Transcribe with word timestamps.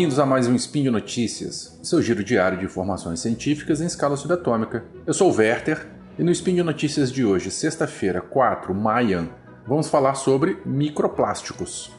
Bem-vindos 0.00 0.18
a 0.18 0.24
mais 0.24 0.48
um 0.48 0.54
Spin 0.54 0.84
de 0.84 0.90
Notícias, 0.90 1.78
seu 1.82 2.00
giro 2.00 2.24
diário 2.24 2.56
de 2.56 2.64
informações 2.64 3.20
científicas 3.20 3.82
em 3.82 3.84
escala 3.84 4.16
subatômica. 4.16 4.86
Eu 5.06 5.12
sou 5.12 5.30
o 5.30 5.36
Werther 5.36 5.86
e 6.18 6.22
no 6.22 6.30
Spin 6.30 6.54
de 6.54 6.62
Notícias 6.62 7.12
de 7.12 7.22
hoje, 7.22 7.50
sexta-feira, 7.50 8.22
4 8.22 8.74
maio, 8.74 9.28
vamos 9.68 9.90
falar 9.90 10.14
sobre 10.14 10.56
microplásticos. 10.64 11.92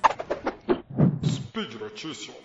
Speed 1.23 1.75
Notícias. 1.79 2.35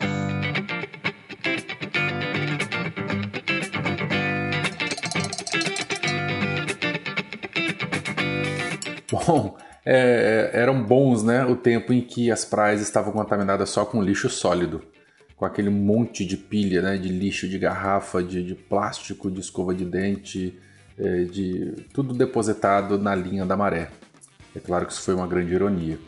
Bom, 9.11 9.57
é, 9.87 10.51
é, 10.53 10.61
eram 10.61 10.85
bons, 10.85 11.23
né? 11.23 11.47
O 11.47 11.57
tempo 11.57 11.95
em 11.95 12.03
que 12.03 12.31
as 12.31 12.45
praias 12.45 12.83
estavam 12.83 13.11
contaminadas 13.11 13.71
só 13.71 13.87
com 13.87 14.03
lixo 14.03 14.29
sólido, 14.29 14.83
com 15.37 15.45
aquele 15.45 15.71
monte 15.71 16.25
de 16.25 16.37
pilha, 16.37 16.81
né? 16.83 16.97
De 16.97 17.09
lixo, 17.09 17.49
de 17.49 17.59
garrafa, 17.59 18.23
de, 18.23 18.43
de 18.43 18.55
plástico, 18.55 19.31
de 19.31 19.41
escova 19.41 19.75
de 19.75 19.85
dente, 19.85 20.59
é, 20.99 21.25
de 21.25 21.85
tudo 21.93 22.15
depositado 22.15 22.99
na 22.99 23.15
linha 23.15 23.45
da 23.45 23.57
maré. 23.57 23.91
É 24.55 24.59
claro 24.59 24.87
que 24.87 24.93
isso 24.93 25.03
foi 25.03 25.15
uma 25.15 25.27
grande 25.27 25.53
ironia. 25.53 25.99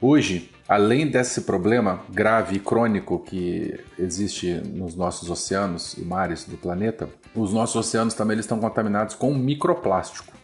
Hoje, 0.00 0.50
além 0.68 1.10
desse 1.10 1.40
problema 1.42 2.02
grave 2.10 2.56
e 2.56 2.60
crônico 2.60 3.18
que 3.20 3.80
existe 3.98 4.52
nos 4.52 4.94
nossos 4.94 5.30
oceanos 5.30 5.94
e 5.94 6.02
mares 6.02 6.44
do 6.44 6.58
planeta, 6.58 7.08
os 7.34 7.54
nossos 7.54 7.76
oceanos 7.76 8.12
também 8.12 8.38
estão 8.38 8.60
contaminados 8.60 9.14
com 9.14 9.32
microplástico. 9.34 10.34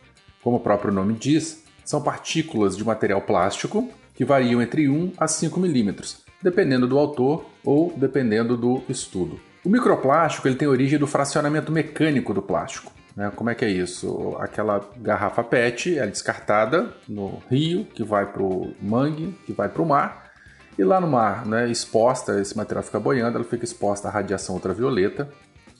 Como 0.42 0.56
o 0.56 0.60
próprio 0.60 0.90
nome 0.90 1.12
diz, 1.12 1.62
são 1.84 2.00
partículas 2.00 2.74
de 2.74 2.84
material 2.84 3.20
plástico 3.20 3.90
que 4.14 4.24
variam 4.24 4.62
entre 4.62 4.88
1 4.88 5.12
a 5.18 5.28
5 5.28 5.60
milímetros, 5.60 6.24
dependendo 6.42 6.86
do 6.86 6.98
autor 6.98 7.46
ou 7.64 7.92
dependendo 7.96 8.56
do 8.56 8.82
estudo. 8.88 9.40
O 9.64 9.68
microplástico 9.68 10.48
ele 10.48 10.56
tem 10.56 10.68
origem 10.68 10.98
do 10.98 11.06
fracionamento 11.06 11.70
mecânico 11.70 12.32
do 12.32 12.40
plástico. 12.40 12.92
Né? 13.14 13.30
Como 13.34 13.50
é 13.50 13.54
que 13.54 13.64
é 13.64 13.68
isso? 13.68 14.36
Aquela 14.38 14.80
garrafa 14.96 15.44
PET 15.44 15.98
é 15.98 16.06
descartada 16.06 16.94
no 17.08 17.42
rio, 17.50 17.84
que 17.84 18.02
vai 18.02 18.24
para 18.26 18.42
o 18.42 18.72
mangue, 18.80 19.36
que 19.44 19.52
vai 19.52 19.68
para 19.68 19.82
o 19.82 19.86
mar, 19.86 20.30
e 20.78 20.84
lá 20.84 20.98
no 20.98 21.06
mar, 21.06 21.44
né, 21.44 21.70
exposta, 21.70 22.40
esse 22.40 22.56
material 22.56 22.82
fica 22.82 22.98
boiando, 22.98 23.36
ela 23.36 23.44
fica 23.44 23.64
exposta 23.64 24.08
à 24.08 24.10
radiação 24.10 24.54
ultravioleta, 24.54 25.28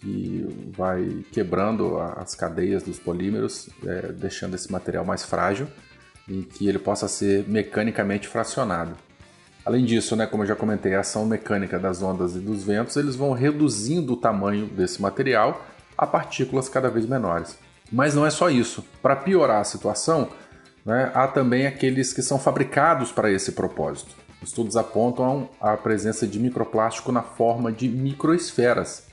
que 0.00 0.72
vai 0.76 1.24
quebrando 1.32 1.98
as 1.98 2.34
cadeias 2.34 2.82
dos 2.82 2.98
polímeros, 2.98 3.70
é, 3.86 4.12
deixando 4.12 4.54
esse 4.54 4.70
material 4.70 5.04
mais 5.04 5.24
frágil 5.24 5.68
e 6.28 6.42
que 6.42 6.68
ele 6.68 6.78
possa 6.78 7.08
ser 7.08 7.48
mecanicamente 7.48 8.28
fracionado. 8.28 8.94
Além 9.64 9.84
disso, 9.84 10.16
né, 10.16 10.26
como 10.26 10.42
eu 10.42 10.46
já 10.46 10.56
comentei, 10.56 10.94
a 10.94 11.00
ação 11.00 11.26
mecânica 11.26 11.78
das 11.78 12.02
ondas 12.02 12.34
e 12.34 12.38
dos 12.38 12.64
ventos, 12.64 12.96
eles 12.96 13.14
vão 13.14 13.32
reduzindo 13.32 14.14
o 14.14 14.16
tamanho 14.16 14.66
desse 14.66 15.00
material 15.00 15.64
a 15.96 16.06
partículas 16.06 16.68
cada 16.68 16.88
vez 16.88 17.06
menores. 17.06 17.58
Mas 17.92 18.14
não 18.14 18.24
é 18.24 18.30
só 18.30 18.48
isso. 18.48 18.84
Para 19.02 19.16
piorar 19.16 19.60
a 19.60 19.64
situação, 19.64 20.28
né, 20.84 21.10
há 21.14 21.28
também 21.28 21.66
aqueles 21.66 22.12
que 22.12 22.22
são 22.22 22.38
fabricados 22.38 23.12
para 23.12 23.30
esse 23.30 23.52
propósito. 23.52 24.14
Estudos 24.42 24.76
apontam 24.76 25.50
a 25.60 25.76
presença 25.76 26.26
de 26.26 26.38
microplástico 26.38 27.12
na 27.12 27.20
forma 27.20 27.70
de 27.70 27.86
microesferas, 27.88 29.04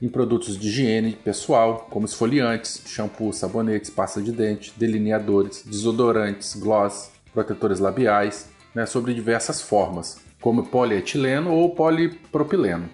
em 0.00 0.08
produtos 0.08 0.56
de 0.56 0.68
higiene 0.68 1.12
pessoal, 1.12 1.88
como 1.90 2.06
esfoliantes, 2.06 2.82
shampoo, 2.86 3.32
sabonetes, 3.32 3.90
pasta 3.90 4.22
de 4.22 4.30
dente, 4.30 4.72
delineadores, 4.76 5.64
desodorantes, 5.66 6.54
gloss, 6.54 7.10
protetores 7.34 7.80
labiais, 7.80 8.48
né, 8.78 8.86
sobre 8.86 9.12
diversas 9.12 9.60
formas, 9.60 10.18
como 10.40 10.66
polietileno 10.66 11.52
ou 11.52 11.74
polipropileno. 11.74 12.88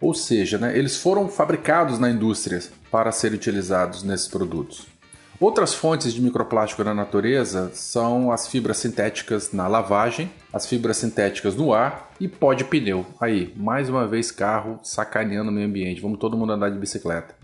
Ou 0.00 0.14
seja, 0.14 0.58
né, 0.58 0.78
eles 0.78 0.96
foram 0.96 1.28
fabricados 1.28 1.98
na 1.98 2.08
indústria 2.08 2.62
para 2.88 3.10
serem 3.10 3.36
utilizados 3.36 4.04
nesses 4.04 4.28
produtos. 4.28 4.86
Outras 5.40 5.74
fontes 5.74 6.14
de 6.14 6.22
microplástico 6.22 6.84
na 6.84 6.94
natureza 6.94 7.72
são 7.74 8.30
as 8.30 8.46
fibras 8.46 8.76
sintéticas 8.76 9.52
na 9.52 9.66
lavagem, 9.66 10.30
as 10.52 10.66
fibras 10.66 10.98
sintéticas 10.98 11.56
no 11.56 11.74
ar 11.74 12.12
e 12.20 12.28
pó 12.28 12.54
de 12.54 12.62
pneu. 12.62 13.04
Aí, 13.20 13.52
mais 13.56 13.88
uma 13.88 14.06
vez, 14.06 14.30
carro 14.30 14.78
sacaneando 14.84 15.50
o 15.50 15.52
meio 15.52 15.66
ambiente. 15.66 16.00
Vamos 16.00 16.20
todo 16.20 16.36
mundo 16.36 16.52
andar 16.52 16.70
de 16.70 16.78
bicicleta. 16.78 17.34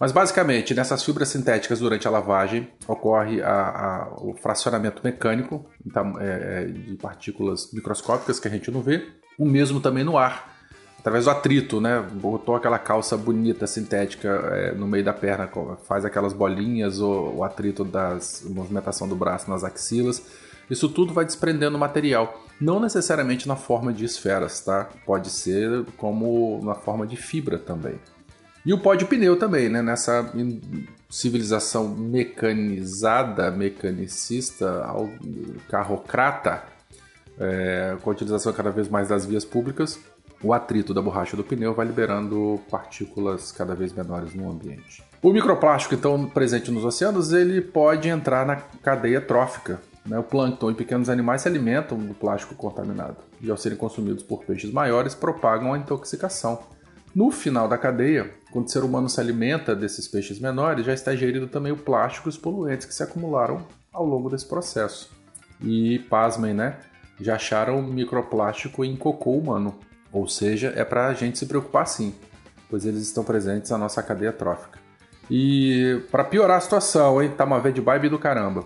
Mas 0.00 0.12
basicamente, 0.12 0.72
nessas 0.72 1.04
fibras 1.04 1.28
sintéticas 1.28 1.78
durante 1.78 2.08
a 2.08 2.10
lavagem 2.10 2.68
ocorre 2.88 3.42
a, 3.42 3.52
a, 3.52 4.14
o 4.16 4.34
fracionamento 4.34 5.02
mecânico 5.04 5.66
então, 5.86 6.18
é, 6.18 6.62
é, 6.62 6.64
de 6.64 6.96
partículas 6.96 7.70
microscópicas 7.70 8.40
que 8.40 8.48
a 8.48 8.50
gente 8.50 8.70
não 8.70 8.80
vê. 8.80 9.06
O 9.38 9.44
mesmo 9.44 9.78
também 9.78 10.02
no 10.02 10.16
ar 10.16 10.58
através 10.98 11.24
do 11.24 11.30
atrito, 11.30 11.80
né? 11.80 12.00
Botou 12.12 12.54
aquela 12.54 12.78
calça 12.78 13.16
bonita, 13.16 13.66
sintética, 13.66 14.28
é, 14.52 14.72
no 14.72 14.86
meio 14.86 15.04
da 15.04 15.12
perna, 15.12 15.50
faz 15.86 16.04
aquelas 16.04 16.32
bolinhas, 16.32 17.00
o, 17.00 17.34
o 17.36 17.44
atrito 17.44 17.84
da 17.84 18.18
movimentação 18.44 19.08
do 19.08 19.16
braço 19.16 19.50
nas 19.50 19.64
axilas. 19.64 20.22
Isso 20.70 20.88
tudo 20.88 21.12
vai 21.12 21.24
desprendendo 21.24 21.78
material. 21.78 22.42
Não 22.60 22.78
necessariamente 22.78 23.48
na 23.48 23.56
forma 23.56 23.92
de 23.92 24.04
esferas, 24.04 24.60
tá? 24.60 24.88
Pode 25.04 25.30
ser 25.30 25.84
como 25.96 26.60
na 26.62 26.74
forma 26.74 27.06
de 27.06 27.16
fibra 27.16 27.58
também. 27.58 27.98
E 28.64 28.72
o 28.72 28.78
pó 28.78 28.94
de 28.94 29.04
pneu 29.04 29.38
também, 29.38 29.68
né? 29.68 29.80
Nessa 29.80 30.30
civilização 31.08 31.88
mecanizada, 31.88 33.50
mecanicista, 33.50 34.86
carrocrata, 35.68 36.62
é, 37.38 37.96
com 38.02 38.10
a 38.10 38.12
utilização 38.12 38.52
cada 38.52 38.70
vez 38.70 38.88
mais 38.88 39.08
das 39.08 39.24
vias 39.24 39.44
públicas, 39.44 39.98
o 40.42 40.52
atrito 40.52 40.94
da 40.94 41.02
borracha 41.02 41.36
do 41.36 41.44
pneu 41.44 41.74
vai 41.74 41.86
liberando 41.86 42.60
partículas 42.70 43.52
cada 43.52 43.74
vez 43.74 43.92
menores 43.92 44.34
no 44.34 44.50
ambiente. 44.50 45.02
O 45.22 45.32
microplástico, 45.32 45.94
então, 45.94 46.26
presente 46.28 46.70
nos 46.70 46.84
oceanos, 46.84 47.32
ele 47.32 47.60
pode 47.60 48.08
entrar 48.08 48.46
na 48.46 48.56
cadeia 48.56 49.20
trófica. 49.20 49.80
Né? 50.06 50.18
O 50.18 50.22
plâncton 50.22 50.70
e 50.70 50.74
pequenos 50.74 51.10
animais 51.10 51.42
se 51.42 51.48
alimentam 51.48 51.98
do 51.98 52.14
plástico 52.14 52.54
contaminado 52.54 53.18
e, 53.40 53.50
ao 53.50 53.56
serem 53.56 53.76
consumidos 53.76 54.22
por 54.22 54.44
peixes 54.44 54.72
maiores, 54.72 55.14
propagam 55.14 55.74
a 55.74 55.78
intoxicação. 55.78 56.58
No 57.14 57.30
final 57.30 57.66
da 57.66 57.76
cadeia, 57.76 58.32
quando 58.52 58.66
o 58.66 58.70
ser 58.70 58.84
humano 58.84 59.08
se 59.08 59.20
alimenta 59.20 59.74
desses 59.74 60.06
peixes 60.06 60.38
menores, 60.38 60.86
já 60.86 60.92
está 60.92 61.12
ingerido 61.12 61.48
também 61.48 61.72
o 61.72 61.76
plástico 61.76 62.28
e 62.28 62.30
os 62.30 62.36
poluentes 62.36 62.86
que 62.86 62.94
se 62.94 63.02
acumularam 63.02 63.66
ao 63.92 64.06
longo 64.06 64.30
desse 64.30 64.46
processo. 64.46 65.10
E, 65.60 65.98
pasmem, 66.08 66.54
né? 66.54 66.78
Já 67.20 67.34
acharam 67.34 67.82
microplástico 67.82 68.84
em 68.84 68.96
cocô 68.96 69.32
humano. 69.32 69.76
Ou 70.12 70.28
seja, 70.28 70.72
é 70.76 70.84
para 70.84 71.08
a 71.08 71.14
gente 71.14 71.38
se 71.38 71.46
preocupar 71.46 71.86
sim, 71.86 72.14
pois 72.68 72.86
eles 72.86 73.02
estão 73.02 73.24
presentes 73.24 73.70
na 73.70 73.78
nossa 73.78 74.02
cadeia 74.02 74.32
trófica. 74.32 74.78
E 75.28 76.02
para 76.10 76.24
piorar 76.24 76.58
a 76.58 76.60
situação, 76.60 77.22
hein, 77.22 77.30
tá 77.36 77.44
uma 77.44 77.60
vez 77.60 77.74
de 77.74 77.80
vibe 77.80 78.08
do 78.08 78.18
caramba. 78.18 78.64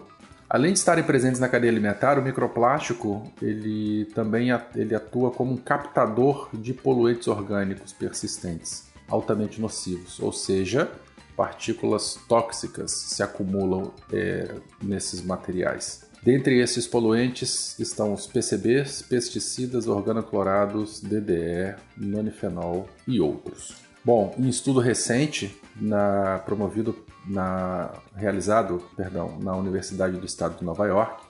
Além 0.54 0.72
de 0.72 0.78
estarem 0.78 1.02
presentes 1.02 1.40
na 1.40 1.48
cadeia 1.48 1.72
alimentar, 1.72 2.16
o 2.16 2.22
microplástico 2.22 3.28
ele 3.42 4.04
também 4.14 4.50
ele 4.76 4.94
atua 4.94 5.32
como 5.32 5.52
um 5.52 5.56
captador 5.56 6.48
de 6.54 6.72
poluentes 6.72 7.26
orgânicos 7.26 7.92
persistentes, 7.92 8.84
altamente 9.08 9.60
nocivos, 9.60 10.20
ou 10.20 10.32
seja, 10.32 10.88
partículas 11.36 12.20
tóxicas 12.28 12.92
se 12.92 13.20
acumulam 13.20 13.90
é, 14.12 14.54
nesses 14.80 15.24
materiais. 15.24 16.08
Dentre 16.22 16.60
esses 16.60 16.86
poluentes 16.86 17.76
estão 17.80 18.12
os 18.12 18.28
PCBs, 18.28 19.02
pesticidas 19.02 19.88
organoclorados, 19.88 21.00
DDE, 21.00 21.74
nonifenol 21.96 22.88
e 23.08 23.20
outros. 23.20 23.74
Bom, 24.04 24.34
em 24.38 24.48
estudo 24.48 24.80
recente, 24.80 25.58
na, 25.80 26.42
promovido 26.44 26.94
na, 27.26 27.90
realizado 28.14 28.82
perdão, 28.96 29.38
na 29.40 29.56
Universidade 29.56 30.18
do 30.18 30.26
Estado 30.26 30.58
de 30.58 30.64
Nova 30.64 30.86
York, 30.86 31.22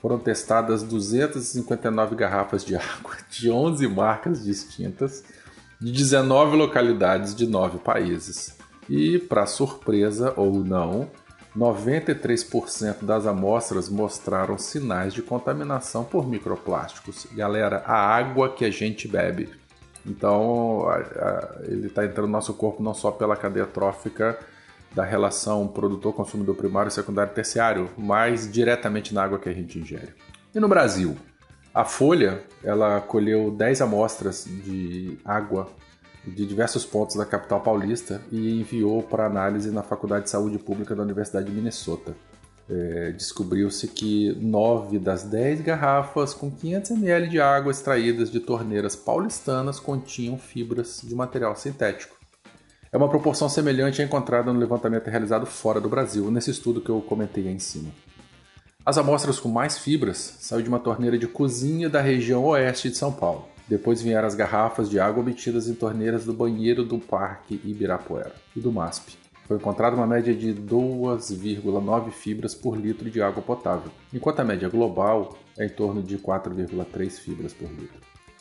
foram 0.00 0.18
testadas 0.18 0.82
259 0.82 2.14
garrafas 2.14 2.64
de 2.64 2.76
água 2.76 3.16
de 3.28 3.50
11 3.50 3.88
marcas 3.88 4.44
distintas 4.44 5.24
de 5.80 5.90
19 5.90 6.56
localidades 6.56 7.34
de 7.34 7.46
9 7.46 7.78
países. 7.78 8.56
E, 8.88 9.18
para 9.18 9.46
surpresa 9.46 10.32
ou 10.36 10.52
não, 10.64 11.10
93% 11.56 13.04
das 13.04 13.26
amostras 13.26 13.88
mostraram 13.88 14.56
sinais 14.56 15.12
de 15.12 15.22
contaminação 15.22 16.04
por 16.04 16.28
microplásticos. 16.28 17.26
Galera, 17.32 17.82
a 17.86 17.94
água 17.94 18.52
que 18.52 18.64
a 18.64 18.70
gente 18.70 19.08
bebe. 19.08 19.48
Então, 20.06 20.88
a, 20.88 20.96
a, 20.96 21.58
ele 21.64 21.86
está 21.88 22.04
entrando 22.04 22.26
no 22.26 22.32
nosso 22.32 22.54
corpo 22.54 22.82
não 22.82 22.94
só 22.94 23.10
pela 23.10 23.36
cadeia 23.36 23.66
trófica 23.66 24.38
da 24.94 25.04
relação 25.04 25.68
produtor-consumidor 25.68 26.56
primário, 26.56 26.90
secundário 26.90 27.30
e 27.30 27.34
terciário, 27.34 27.90
mas 27.96 28.50
diretamente 28.50 29.14
na 29.14 29.22
água 29.22 29.38
que 29.38 29.48
a 29.48 29.52
gente 29.52 29.78
ingere. 29.78 30.14
E 30.54 30.58
no 30.58 30.68
Brasil? 30.68 31.16
A 31.72 31.84
Folha 31.84 32.42
ela 32.64 33.00
colheu 33.00 33.50
10 33.50 33.82
amostras 33.82 34.44
de 34.44 35.16
água 35.24 35.68
de 36.26 36.44
diversos 36.44 36.84
pontos 36.84 37.16
da 37.16 37.24
capital 37.24 37.60
paulista 37.60 38.20
e 38.30 38.60
enviou 38.60 39.02
para 39.02 39.26
análise 39.26 39.70
na 39.70 39.82
Faculdade 39.82 40.24
de 40.24 40.30
Saúde 40.30 40.58
Pública 40.58 40.94
da 40.94 41.02
Universidade 41.02 41.46
de 41.46 41.52
Minnesota. 41.52 42.14
É, 42.70 43.10
descobriu-se 43.12 43.88
que 43.88 44.32
9 44.40 44.98
das 44.98 45.24
10 45.24 45.60
garrafas 45.62 46.32
com 46.32 46.50
500 46.50 46.92
ml 46.92 47.28
de 47.28 47.40
água 47.40 47.72
extraídas 47.72 48.30
de 48.30 48.38
torneiras 48.38 48.94
paulistanas 48.94 49.80
continham 49.80 50.38
fibras 50.38 51.02
de 51.02 51.14
material 51.14 51.56
sintético. 51.56 52.16
É 52.92 52.96
uma 52.96 53.08
proporção 53.08 53.48
semelhante 53.48 54.00
à 54.00 54.04
encontrada 54.04 54.52
no 54.52 54.58
levantamento 54.58 55.08
realizado 55.08 55.46
fora 55.46 55.80
do 55.80 55.88
Brasil, 55.88 56.30
nesse 56.30 56.50
estudo 56.50 56.80
que 56.80 56.90
eu 56.90 57.00
comentei 57.00 57.48
aí 57.48 57.54
em 57.54 57.58
cima. 57.58 57.90
As 58.84 58.98
amostras 58.98 59.38
com 59.38 59.48
mais 59.48 59.78
fibras 59.78 60.36
saíram 60.40 60.64
de 60.64 60.68
uma 60.68 60.78
torneira 60.78 61.18
de 61.18 61.26
cozinha 61.26 61.88
da 61.88 62.00
região 62.00 62.44
oeste 62.44 62.88
de 62.88 62.96
São 62.96 63.12
Paulo. 63.12 63.46
Depois 63.68 64.02
vieram 64.02 64.26
as 64.26 64.34
garrafas 64.34 64.88
de 64.90 64.98
água 64.98 65.22
obtidas 65.22 65.68
em 65.68 65.74
torneiras 65.74 66.24
do 66.24 66.32
banheiro 66.32 66.84
do 66.84 66.98
Parque 66.98 67.60
Ibirapuera 67.64 68.34
e 68.56 68.60
do 68.60 68.72
MASP. 68.72 69.16
Foi 69.50 69.56
encontrada 69.56 69.96
uma 69.96 70.06
média 70.06 70.32
de 70.32 70.54
2,9 70.54 72.12
fibras 72.12 72.54
por 72.54 72.76
litro 72.76 73.10
de 73.10 73.20
água 73.20 73.42
potável, 73.42 73.90
enquanto 74.14 74.38
a 74.38 74.44
média 74.44 74.68
global 74.68 75.36
é 75.58 75.66
em 75.66 75.68
torno 75.68 76.00
de 76.00 76.16
4,3 76.18 77.10
fibras 77.18 77.52
por 77.52 77.68
litro. 77.68 77.98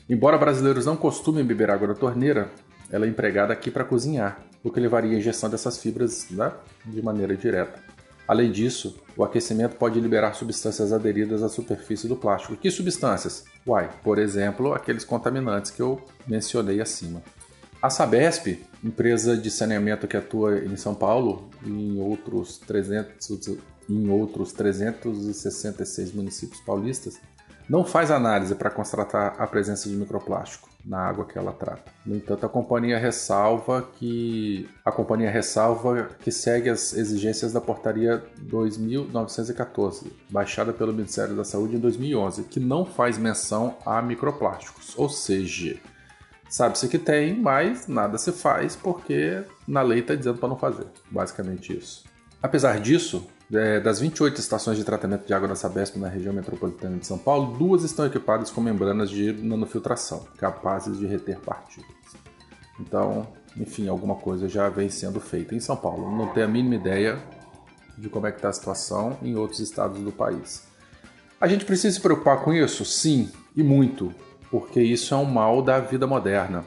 Embora 0.08 0.38
brasileiros 0.38 0.86
não 0.86 0.96
costumem 0.96 1.44
beber 1.44 1.72
água 1.72 1.88
da 1.88 1.96
torneira, 1.96 2.52
ela 2.92 3.08
é 3.08 3.10
empregada 3.10 3.52
aqui 3.52 3.72
para 3.72 3.84
cozinhar, 3.84 4.46
o 4.64 4.70
que 4.70 4.80
levaria 4.80 5.16
à 5.16 5.18
injeção 5.18 5.50
dessas 5.50 5.80
fibras 5.80 6.30
né, 6.30 6.52
de 6.86 7.02
maneira 7.02 7.36
direta. 7.36 7.80
Além 8.28 8.52
disso, 8.52 9.02
o 9.18 9.24
aquecimento 9.24 9.78
pode 9.78 10.00
liberar 10.00 10.36
substâncias 10.36 10.94
aderidas 10.94 11.42
à 11.42 11.50
superfície 11.50 12.08
do 12.08 12.16
plástico. 12.16 12.56
Que 12.56 12.70
substâncias? 12.70 13.46
Uai, 13.66 13.90
por 14.04 14.20
exemplo, 14.20 14.76
aqueles 14.76 15.04
contaminantes 15.04 15.72
que 15.72 15.82
eu 15.82 16.00
mencionei 16.28 16.80
acima. 16.80 17.24
A 17.82 17.90
Sabesp, 17.90 18.60
empresa 18.84 19.38
de 19.38 19.50
saneamento 19.50 20.06
que 20.06 20.18
atua 20.18 20.60
em 20.60 20.76
São 20.76 20.94
Paulo 20.94 21.50
e 21.64 21.70
em 21.70 22.02
outros, 22.02 22.58
300, 22.58 23.58
em 23.90 24.10
outros 24.10 24.52
366 24.52 26.12
municípios 26.12 26.60
paulistas, 26.60 27.22
não 27.70 27.86
faz 27.86 28.12
análise 28.12 28.54
para 28.54 28.70
constatar 28.70 29.36
a 29.40 29.48
presença 29.48 29.88
de 29.88 29.96
microplástico 29.96 30.68
na 30.84 31.00
água 31.00 31.24
que 31.24 31.38
ela 31.38 31.54
trata. 31.54 31.90
No 32.06 32.18
entanto, 32.18 32.46
a 32.46 32.50
companhia 32.50 32.98
ressalva 32.98 33.88
que 33.98 34.68
a 34.84 34.92
companhia 34.92 35.30
ressalva 35.30 36.10
que 36.20 36.32
segue 36.32 36.70
as 36.70 36.94
exigências 36.94 37.54
da 37.54 37.62
portaria 37.62 38.22
2914, 38.42 40.12
baixada 40.30 40.74
pelo 40.74 40.92
Ministério 40.92 41.34
da 41.34 41.46
Saúde 41.46 41.78
em 41.78 41.80
2011, 41.80 42.44
que 42.44 42.60
não 42.60 42.86
faz 42.86 43.18
menção 43.18 43.78
a 43.86 44.02
microplásticos, 44.02 44.98
ou 44.98 45.08
seja, 45.08 45.80
Sabe-se 46.50 46.88
que 46.88 46.98
tem, 46.98 47.40
mas 47.40 47.88
nada 47.88 48.18
se 48.18 48.32
faz 48.32 48.76
porque 48.76 49.44
na 49.68 49.84
lei 49.84 50.00
está 50.00 50.16
dizendo 50.16 50.40
para 50.40 50.50
não 50.50 50.58
fazer. 50.58 50.88
Basicamente 51.12 51.78
isso. 51.78 52.04
Apesar 52.42 52.80
disso, 52.80 53.28
é, 53.54 53.80
das 53.80 54.00
28 54.00 54.40
estações 54.40 54.78
de 54.78 54.84
tratamento 54.84 55.28
de 55.28 55.34
água 55.34 55.48
da 55.48 55.56
Sabesp 55.56 55.98
na 55.98 56.08
região 56.08 56.34
metropolitana 56.34 56.98
de 56.98 57.06
São 57.06 57.20
Paulo, 57.20 57.56
duas 57.56 57.84
estão 57.84 58.06
equipadas 58.06 58.50
com 58.50 58.62
membranas 58.62 59.12
de 59.12 59.32
nanofiltração, 59.34 60.26
capazes 60.38 60.98
de 60.98 61.06
reter 61.06 61.40
partículas. 61.40 62.00
Então, 62.80 63.28
enfim, 63.56 63.88
alguma 63.88 64.16
coisa 64.16 64.50
já 64.50 64.70
vem 64.70 64.90
sendo 64.90 65.20
feita 65.20 65.54
em 65.54 65.60
São 65.60 65.76
Paulo. 65.76 66.16
Não 66.18 66.28
tenho 66.34 66.48
a 66.48 66.50
mínima 66.50 66.76
ideia 66.76 67.20
de 67.96 68.10
como 68.10 68.26
é 68.26 68.32
que 68.32 68.38
está 68.38 68.50
a 68.50 68.54
situação 68.54 69.18
em 69.22 69.36
outros 69.36 69.60
estados 69.60 70.02
do 70.02 70.12
país. 70.12 70.68
A 71.40 71.48
gente 71.48 71.66
precisa 71.66 71.94
se 71.94 72.02
preocupar 72.02 72.44
com 72.44 72.54
isso? 72.54 72.84
Sim, 72.86 73.30
e 73.56 73.62
muito 73.62 74.14
porque 74.50 74.82
isso 74.82 75.14
é 75.14 75.18
um 75.18 75.26
mal 75.26 75.62
da 75.62 75.80
vida 75.80 76.08
moderna. 76.08 76.66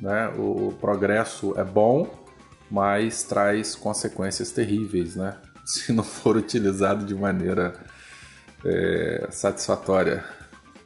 Né? 0.00 0.28
O 0.38 0.72
progresso 0.80 1.54
é 1.58 1.64
bom, 1.64 2.08
mas 2.70 3.22
traz 3.22 3.74
consequências 3.74 4.50
terríveis, 4.50 5.16
né? 5.16 5.36
se 5.64 5.92
não 5.92 6.04
for 6.04 6.36
utilizado 6.36 7.04
de 7.04 7.14
maneira 7.14 7.74
é, 8.64 9.26
satisfatória. 9.30 10.24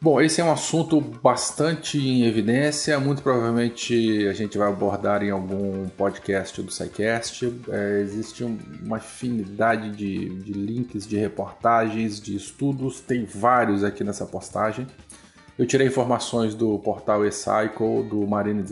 Bom, 0.01 0.21
esse 0.21 0.41
é 0.41 0.45
um 0.45 0.53
assunto 0.53 1.01
bastante 1.01 1.99
em 1.99 2.25
evidência, 2.25 3.01
muito 3.01 3.21
provavelmente 3.21 4.29
a 4.29 4.33
gente 4.33 4.57
vai 4.57 4.69
abordar 4.69 5.25
em 5.25 5.31
algum 5.31 5.89
podcast 5.89 6.63
do 6.63 6.71
SciCast. 6.71 7.53
É, 7.69 8.01
existe 8.01 8.45
uma 8.45 8.99
infinidade 8.99 9.91
de, 9.91 10.29
de 10.29 10.53
links 10.53 11.05
de 11.05 11.17
reportagens, 11.17 12.21
de 12.21 12.37
estudos, 12.37 13.01
tem 13.01 13.25
vários 13.25 13.83
aqui 13.83 14.05
nessa 14.05 14.25
postagem. 14.25 14.87
Eu 15.59 15.67
tirei 15.67 15.89
informações 15.89 16.55
do 16.55 16.79
portal 16.79 17.27
eCycle, 17.27 18.05
do 18.05 18.25
Marine, 18.27 18.63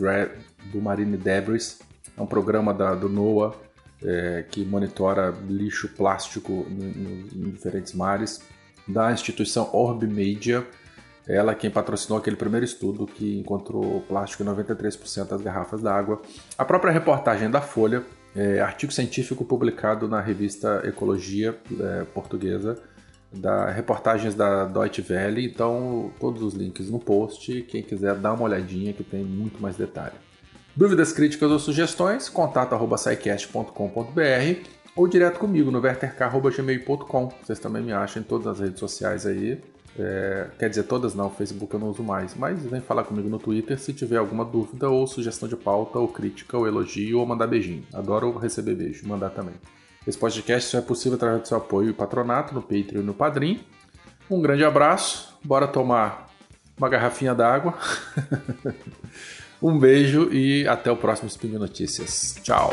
do 0.71 0.81
Marine 0.81 1.17
Debris, 1.17 1.79
é 2.17 2.21
um 2.21 2.25
programa 2.25 2.73
da, 2.73 2.95
do 2.95 3.09
NOAA 3.09 3.53
é, 4.01 4.45
que 4.49 4.63
monitora 4.63 5.33
lixo 5.49 5.89
plástico 5.89 6.65
em, 6.69 7.27
em 7.35 7.49
diferentes 7.49 7.93
mares, 7.93 8.41
da 8.87 9.11
instituição 9.11 9.69
Orb 9.73 10.07
Media, 10.07 10.65
ela 11.27 11.51
é 11.51 11.55
quem 11.55 11.69
patrocinou 11.69 12.17
aquele 12.17 12.37
primeiro 12.37 12.63
estudo 12.63 13.05
que 13.05 13.37
encontrou 13.37 13.99
plástico 14.07 14.43
em 14.43 14.45
93% 14.45 15.27
das 15.27 15.41
garrafas 15.41 15.81
d'água. 15.81 16.21
A 16.57 16.63
própria 16.63 16.93
reportagem 16.93 17.51
da 17.51 17.59
Folha, 17.59 18.01
é, 18.33 18.61
artigo 18.61 18.93
científico 18.93 19.43
publicado 19.43 20.07
na 20.07 20.21
revista 20.21 20.81
Ecologia 20.85 21.57
é, 21.77 22.05
Portuguesa, 22.05 22.81
da 23.31 23.69
reportagens 23.69 24.35
da 24.35 24.65
Deutsche 24.65 25.05
Welle, 25.07 25.45
então 25.45 26.11
todos 26.19 26.41
os 26.41 26.53
links 26.53 26.89
no 26.89 26.99
post, 26.99 27.61
quem 27.63 27.83
quiser 27.83 28.15
dar 28.15 28.33
uma 28.33 28.43
olhadinha 28.43 28.93
que 28.93 29.03
tem 29.03 29.23
muito 29.23 29.61
mais 29.61 29.75
detalhe. 29.75 30.15
Dúvidas, 30.75 31.11
críticas 31.11 31.51
ou 31.51 31.59
sugestões, 31.59 32.29
contato@saicast.com.br 32.29 34.69
ou 34.95 35.07
direto 35.07 35.39
comigo 35.39 35.71
no 35.71 35.81
verterk.gmail.com. 35.81 37.33
Vocês 37.43 37.59
também 37.59 37.83
me 37.83 37.93
acham 37.93 38.21
em 38.21 38.25
todas 38.25 38.47
as 38.47 38.59
redes 38.59 38.79
sociais 38.79 39.25
aí. 39.25 39.59
É, 39.99 40.49
quer 40.59 40.69
dizer, 40.69 40.83
todas 40.83 41.15
não, 41.15 41.31
Facebook 41.31 41.73
eu 41.73 41.79
não 41.79 41.89
uso 41.89 42.03
mais, 42.03 42.35
mas 42.35 42.63
vem 42.63 42.79
falar 42.79 43.03
comigo 43.03 43.27
no 43.27 43.39
Twitter 43.39 43.79
se 43.79 43.91
tiver 43.93 44.17
alguma 44.17 44.45
dúvida 44.45 44.87
ou 44.89 45.07
sugestão 45.07 45.49
de 45.49 45.55
pauta, 45.55 45.97
ou 45.97 46.07
crítica, 46.07 46.55
ou 46.55 46.67
elogio, 46.67 47.19
ou 47.19 47.25
mandar 47.25 47.47
beijinho. 47.47 47.83
Adoro 47.91 48.37
receber 48.37 48.75
beijo, 48.75 49.07
mandar 49.07 49.31
também. 49.31 49.55
Esse 50.07 50.17
podcast 50.17 50.69
só 50.69 50.77
é 50.77 50.81
possível 50.81 51.17
através 51.17 51.41
do 51.41 51.47
seu 51.49 51.57
apoio 51.57 51.89
e 51.89 51.93
patronato 51.93 52.53
no 52.53 52.61
Patreon 52.61 53.01
e 53.01 53.03
no 53.03 53.13
Padrim. 53.13 53.59
Um 54.31 54.41
grande 54.41 54.63
abraço, 54.63 55.37
bora 55.43 55.67
tomar 55.67 56.29
uma 56.77 56.87
garrafinha 56.87 57.35
d'água. 57.35 57.73
um 59.61 59.77
beijo 59.77 60.31
e 60.31 60.65
até 60.65 60.89
o 60.89 60.95
próximo 60.95 61.27
Spin 61.27 61.57
Notícias. 61.57 62.39
Tchau! 62.41 62.71